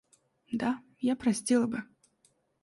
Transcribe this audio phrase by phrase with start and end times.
[0.51, 1.83] Да, я простила бы.